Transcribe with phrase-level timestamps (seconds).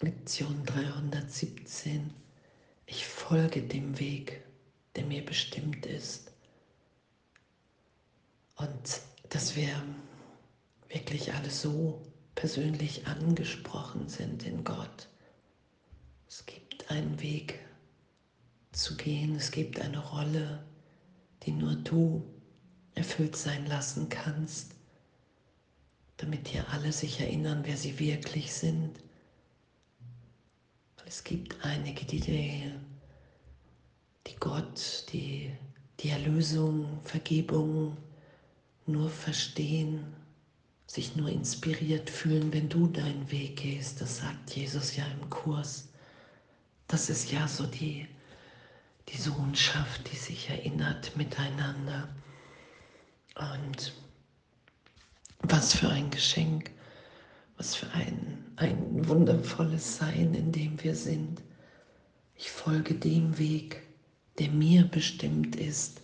[0.00, 2.12] Lektion 317.
[2.86, 4.44] Ich folge dem Weg,
[4.94, 6.30] der mir bestimmt ist.
[8.54, 9.82] Und dass wir
[10.88, 12.00] wirklich alle so
[12.36, 15.08] persönlich angesprochen sind in Gott.
[16.28, 17.58] Es gibt einen Weg
[18.70, 20.64] zu gehen, es gibt eine Rolle,
[21.42, 22.22] die nur du
[22.94, 24.76] erfüllt sein lassen kannst,
[26.18, 29.00] damit hier alle sich erinnern, wer sie wirklich sind.
[31.08, 32.70] Es gibt einige, die, die,
[34.26, 35.50] die Gott, die,
[36.00, 37.96] die Erlösung, Vergebung
[38.84, 40.04] nur verstehen,
[40.86, 44.02] sich nur inspiriert fühlen, wenn du deinen Weg gehst.
[44.02, 45.88] Das sagt Jesus ja im Kurs.
[46.88, 48.06] Das ist ja so die,
[49.08, 52.14] die Sohnschaft, die sich erinnert miteinander.
[53.34, 53.94] Und
[55.38, 56.70] was für ein Geschenk,
[57.58, 61.42] was für ein, ein wundervolles Sein, in dem wir sind.
[62.36, 63.82] Ich folge dem Weg,
[64.38, 66.00] der mir bestimmt ist.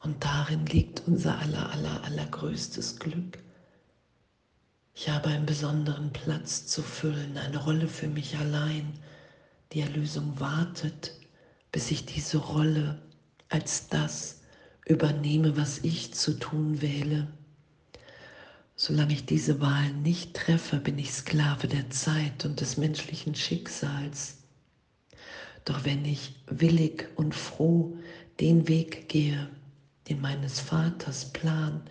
[0.00, 3.38] Und darin liegt unser aller, aller, allergrößtes Glück.
[4.92, 8.92] Ich habe einen besonderen Platz zu füllen, eine Rolle für mich allein.
[9.72, 11.12] Die Erlösung wartet,
[11.72, 13.00] bis ich diese Rolle
[13.48, 14.40] als das
[14.84, 17.28] übernehme, was ich zu tun wähle.
[18.76, 24.38] Solange ich diese Wahl nicht treffe, bin ich Sklave der Zeit und des menschlichen Schicksals.
[25.64, 27.96] Doch wenn ich willig und froh
[28.40, 29.48] den Weg gehe,
[30.08, 31.82] den meines Vaters Plan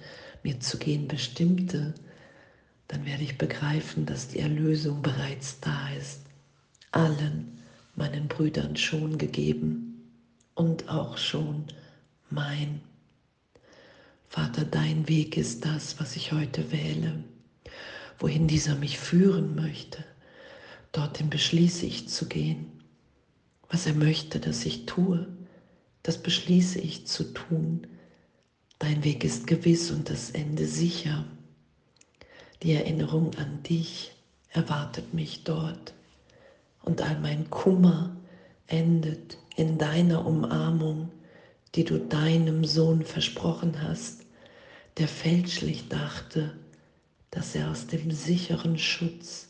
[0.44, 1.94] mir zu gehen bestimmte,
[2.89, 6.22] dann werde ich begreifen, dass die Erlösung bereits da ist,
[6.92, 7.59] allen
[7.95, 10.11] meinen Brüdern schon gegeben
[10.54, 11.66] und auch schon
[12.30, 12.81] mein.
[14.34, 17.23] Vater, dein Weg ist das, was ich heute wähle.
[18.17, 20.03] Wohin dieser mich führen möchte,
[20.92, 22.66] dorthin beschließe ich zu gehen.
[23.70, 25.28] Was er möchte, dass ich tue,
[26.02, 27.86] das beschließe ich zu tun.
[28.80, 31.26] Dein Weg ist gewiss und das Ende sicher.
[32.64, 34.15] Die Erinnerung an dich
[34.50, 35.94] erwartet mich dort
[36.82, 38.17] und all mein Kummer
[38.65, 41.11] endet in deiner Umarmung,
[41.76, 44.23] die du deinem Sohn versprochen hast,
[44.98, 46.55] der fälschlich dachte,
[47.31, 49.49] dass er aus dem sicheren Schutz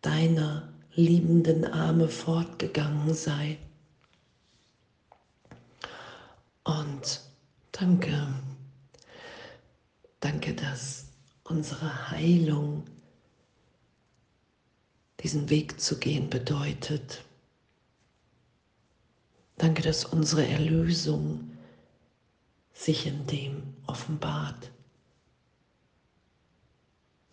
[0.00, 3.58] deiner liebenden Arme fortgegangen sei.
[6.64, 7.20] Und
[7.70, 8.34] danke,
[10.20, 11.06] danke, dass
[11.44, 12.84] unsere Heilung,
[15.20, 17.24] diesen Weg zu gehen bedeutet.
[19.56, 21.51] Danke, dass unsere Erlösung
[22.72, 24.70] sich in dem offenbart.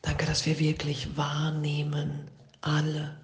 [0.01, 2.29] Danke, dass wir wirklich wahrnehmen,
[2.61, 3.19] alle,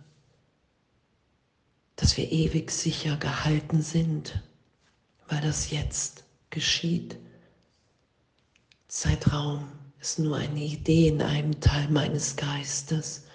[1.95, 4.41] dass wir ewig sicher gehalten sind,
[5.27, 7.17] weil das jetzt geschieht.
[8.87, 9.67] Zeitraum
[9.99, 13.25] ist nur eine Idee in einem Teil meines Geistes.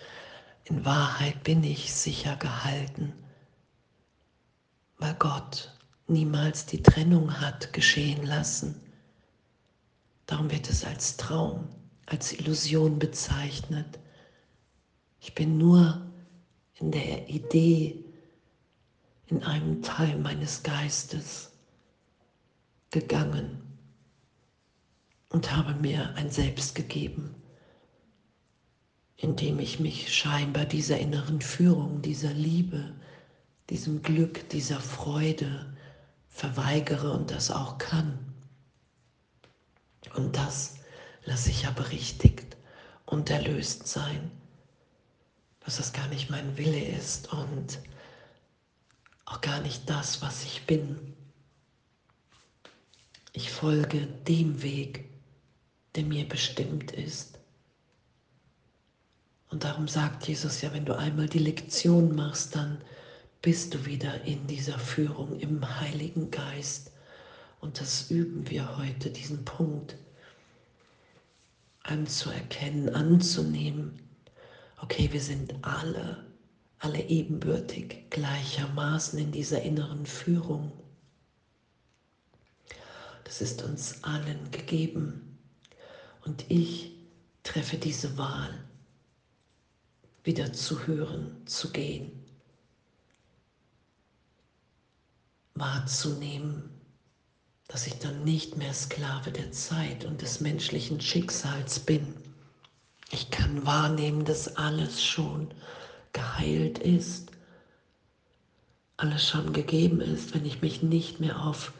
[0.64, 3.12] In Wahrheit bin ich sicher gehalten,
[4.98, 5.79] weil Gott
[6.10, 8.80] niemals die Trennung hat geschehen lassen.
[10.26, 11.68] Darum wird es als Traum,
[12.06, 13.98] als Illusion bezeichnet.
[15.20, 16.06] Ich bin nur
[16.74, 18.04] in der Idee,
[19.26, 21.52] in einem Teil meines Geistes
[22.90, 23.62] gegangen
[25.28, 27.34] und habe mir ein Selbst gegeben,
[29.16, 32.92] indem ich mich scheinbar dieser inneren Führung, dieser Liebe,
[33.68, 35.76] diesem Glück, dieser Freude
[36.30, 38.18] verweigere und das auch kann.
[40.14, 40.76] Und das
[41.24, 42.56] lasse ich ja berichtigt
[43.06, 44.30] und erlöst sein,
[45.60, 47.80] dass das gar nicht mein Wille ist und
[49.26, 51.14] auch gar nicht das, was ich bin.
[53.32, 55.08] Ich folge dem Weg,
[55.94, 57.38] der mir bestimmt ist.
[59.50, 62.82] Und darum sagt Jesus ja, wenn du einmal die Lektion machst, dann
[63.42, 66.92] bist du wieder in dieser Führung im Heiligen Geist.
[67.60, 69.96] Und das üben wir heute, diesen Punkt
[71.82, 74.00] anzuerkennen, anzunehmen.
[74.78, 76.26] Okay, wir sind alle,
[76.78, 80.72] alle ebenbürtig gleichermaßen in dieser inneren Führung.
[83.24, 85.38] Das ist uns allen gegeben.
[86.24, 86.92] Und ich
[87.42, 88.52] treffe diese Wahl,
[90.24, 92.12] wieder zu hören, zu gehen,
[95.60, 96.70] wahrzunehmen,
[97.68, 102.14] dass ich dann nicht mehr Sklave der Zeit und des menschlichen Schicksals bin.
[103.12, 105.54] Ich kann wahrnehmen, dass alles schon
[106.12, 107.30] geheilt ist,
[108.96, 111.72] alles schon gegeben ist, wenn ich mich nicht mehr auf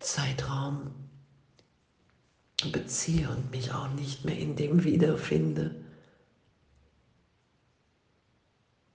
[0.00, 0.92] Zeitraum
[2.72, 5.74] beziehe und mich auch nicht mehr in dem wiederfinde.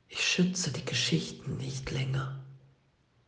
[0.08, 2.45] Ich schütze die Geschichten nicht länger,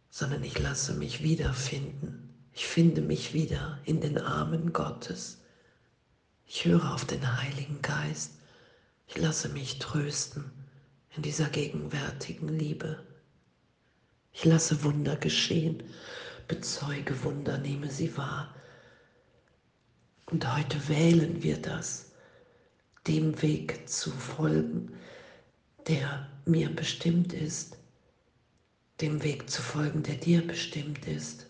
[0.09, 2.33] sondern ich lasse mich wiederfinden.
[2.53, 5.39] Ich finde mich wieder in den Armen Gottes.
[6.45, 8.31] Ich höre auf den Heiligen Geist.
[9.07, 10.51] Ich lasse mich trösten
[11.15, 13.03] in dieser gegenwärtigen Liebe.
[14.33, 15.83] Ich lasse Wunder geschehen,
[16.47, 18.53] bezeuge Wunder, nehme sie wahr.
[20.27, 22.11] Und heute wählen wir das,
[23.07, 24.93] dem Weg zu folgen,
[25.87, 27.76] der mir bestimmt ist,
[29.01, 31.47] dem Weg zu folgen, der dir bestimmt ist.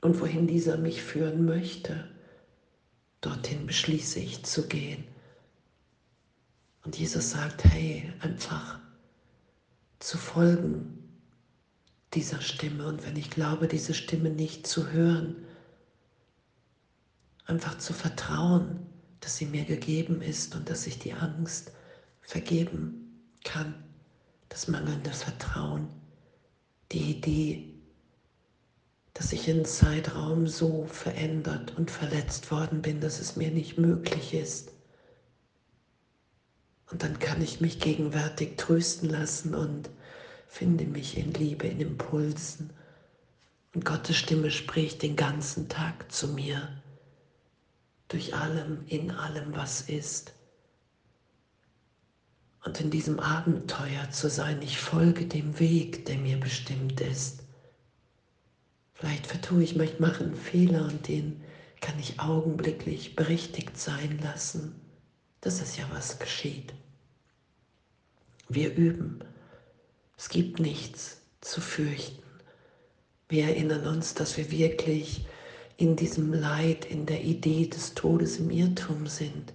[0.00, 2.08] Und wohin dieser mich führen möchte,
[3.20, 5.04] dorthin beschließe ich zu gehen.
[6.84, 8.78] Und Jesus sagt, hey, einfach
[10.00, 11.08] zu folgen
[12.12, 12.86] dieser Stimme.
[12.86, 15.36] Und wenn ich glaube, diese Stimme nicht zu hören,
[17.46, 18.86] einfach zu vertrauen,
[19.20, 21.72] dass sie mir gegeben ist und dass ich die Angst
[22.20, 23.03] vergeben
[23.44, 23.74] kann,
[24.48, 25.88] das mangelnde Vertrauen,
[26.92, 27.68] die Idee,
[29.12, 34.34] dass ich in Zeitraum so verändert und verletzt worden bin, dass es mir nicht möglich
[34.34, 34.74] ist,
[36.90, 39.90] und dann kann ich mich gegenwärtig trösten lassen und
[40.46, 42.70] finde mich in Liebe, in Impulsen.
[43.74, 46.68] Und Gottes Stimme spricht den ganzen Tag zu mir,
[48.06, 50.34] durch allem, in allem, was ist.
[52.64, 57.40] Und in diesem Abenteuer zu sein, ich folge dem Weg, der mir bestimmt ist.
[58.94, 61.42] Vielleicht vertue ich manchmal einen Fehler und den
[61.80, 64.80] kann ich augenblicklich berichtigt sein lassen.
[65.42, 66.72] Das ist ja, was geschieht.
[68.48, 69.20] Wir üben.
[70.16, 72.22] Es gibt nichts zu fürchten.
[73.28, 75.26] Wir erinnern uns, dass wir wirklich
[75.76, 79.52] in diesem Leid, in der Idee des Todes im Irrtum sind.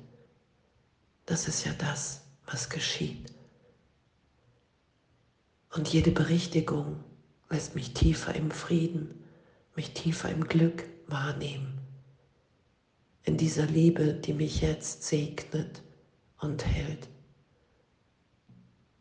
[1.26, 3.34] Das ist ja das, was geschieht.
[5.72, 7.04] Und jede Berichtigung
[7.50, 9.24] lässt mich tiefer im Frieden,
[9.76, 11.80] mich tiefer im Glück wahrnehmen
[13.30, 15.84] in dieser Liebe, die mich jetzt segnet
[16.40, 17.08] und hält.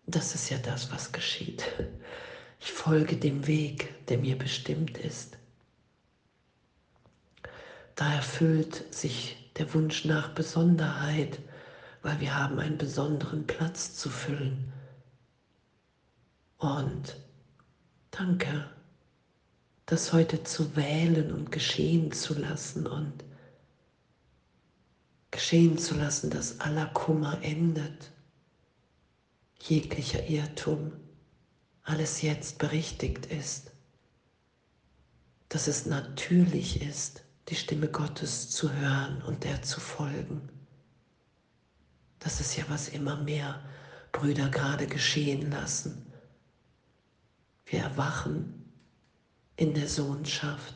[0.07, 1.65] Das ist ja das, was geschieht.
[2.61, 5.39] Ich folge dem Weg, der mir bestimmt ist.
[7.95, 11.39] Da erfüllt sich der Wunsch nach Besonderheit,
[12.03, 14.73] weil wir haben einen besonderen Platz zu füllen.
[16.59, 17.17] Und
[18.11, 18.69] danke,
[19.87, 23.25] das heute zu wählen und geschehen zu lassen und
[25.31, 28.11] geschehen zu lassen, dass aller Kummer endet,
[29.61, 30.93] jeglicher Irrtum,
[31.85, 33.73] alles jetzt berichtigt ist,
[35.49, 40.58] dass es natürlich ist, die Stimme Gottes zu hören und der zu folgen.
[42.19, 43.63] Das ist ja, was immer mehr
[44.13, 46.07] Brüder gerade geschehen lassen.
[47.67, 48.65] Wir erwachen
[49.57, 50.75] in der Sohnschaft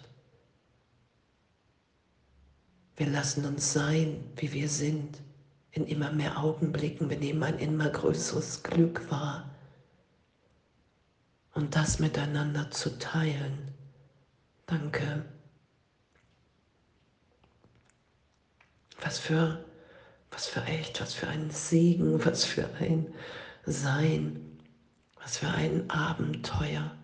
[2.97, 5.21] wir lassen uns sein, wie wir sind,
[5.71, 7.09] in immer mehr Augenblicken.
[7.09, 9.51] Wir nehmen ein immer größeres Glück wahr.
[11.55, 13.75] Und das miteinander zu teilen.
[14.67, 15.25] Danke.
[19.01, 19.65] Was für,
[20.33, 23.15] was für echt, was für ein Segen, was für ein
[23.67, 24.59] Sein,
[25.21, 26.97] was für ein Abenteuer.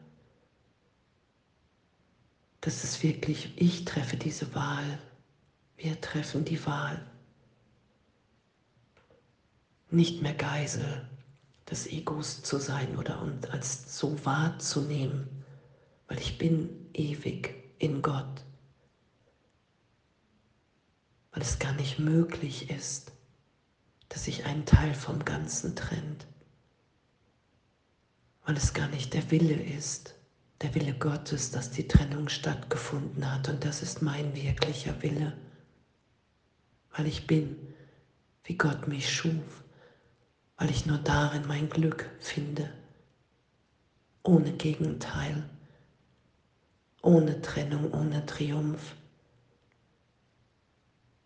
[2.62, 4.98] Das ist wirklich, ich treffe diese Wahl.
[5.76, 7.06] Wir treffen die Wahl.
[9.90, 11.08] Nicht mehr Geisel
[11.70, 15.44] des Egos zu sein oder uns als so wahrzunehmen,
[16.08, 18.44] weil ich bin ewig in Gott.
[21.30, 23.12] Weil es gar nicht möglich ist,
[24.08, 26.26] dass sich ein Teil vom Ganzen trennt.
[28.44, 30.14] Weil es gar nicht der Wille ist,
[30.62, 33.48] der Wille Gottes, dass die Trennung stattgefunden hat.
[33.48, 35.36] Und das ist mein wirklicher Wille
[36.98, 37.56] weil ich bin,
[38.44, 39.62] wie Gott mich schuf,
[40.56, 42.72] weil ich nur darin mein Glück finde,
[44.24, 45.48] ohne Gegenteil,
[47.00, 48.96] ohne Trennung, ohne Triumph.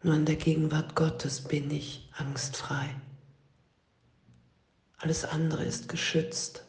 [0.02, 2.97] Nur in der Gegenwart Gottes bin ich angstfrei.
[4.99, 6.64] Alles andere ist geschützt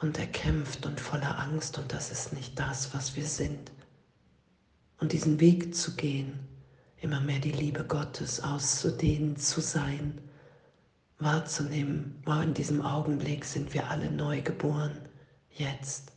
[0.00, 3.72] und erkämpft und voller Angst und das ist nicht das, was wir sind.
[4.98, 6.38] Und diesen Weg zu gehen,
[6.96, 10.18] immer mehr die Liebe Gottes auszudehnen, zu sein,
[11.18, 12.22] wahrzunehmen.
[12.24, 14.98] Wow, in diesem Augenblick sind wir alle neu geboren,
[15.50, 16.12] jetzt.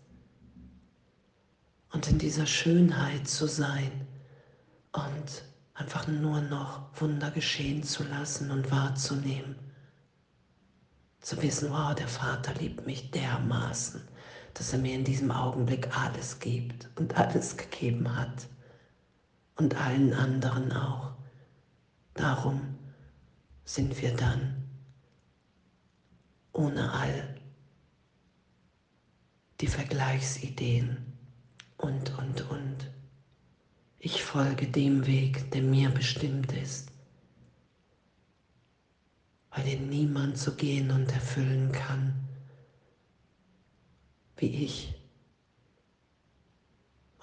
[1.91, 4.06] Und in dieser Schönheit zu sein
[4.97, 9.55] und einfach nur noch Wunder geschehen zu lassen und wahrzunehmen.
[11.21, 14.01] Zu wissen, wow, der Vater liebt mich dermaßen,
[14.53, 18.47] dass er mir in diesem Augenblick alles gibt und alles gegeben hat
[19.55, 21.11] und allen anderen auch.
[22.13, 22.77] Darum
[23.65, 24.63] sind wir dann
[26.53, 27.35] ohne all
[29.61, 30.97] die Vergleichsideen
[31.77, 32.76] und, und, und.
[34.09, 36.93] Ich folge dem Weg, der mir bestimmt ist,
[39.51, 42.13] weil den niemand so gehen und erfüllen kann
[44.37, 44.95] wie ich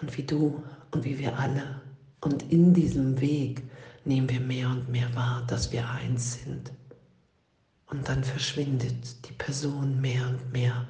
[0.02, 1.80] und wie du und wie wir alle.
[2.20, 3.62] Und in diesem Weg
[4.04, 6.70] nehmen wir mehr und mehr wahr, dass wir eins sind.
[7.86, 10.86] Und dann verschwindet die Person mehr und mehr,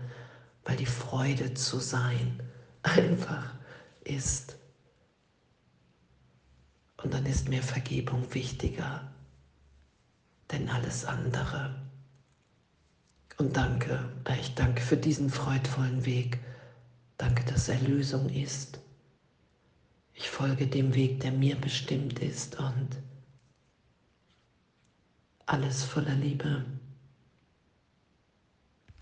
[0.65, 2.43] weil die Freude zu sein
[2.83, 3.55] einfach
[4.03, 4.57] ist.
[7.05, 9.13] Und dann ist mir Vergebung wichtiger,
[10.51, 11.75] denn alles andere.
[13.37, 16.39] Und danke, ich danke für diesen freudvollen Weg.
[17.19, 18.81] Danke, dass Erlösung ist.
[20.15, 22.89] Ich folge dem Weg, der mir bestimmt ist und
[25.45, 26.65] alles voller Liebe.